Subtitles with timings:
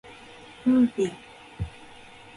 [0.65, 1.11] ウーピン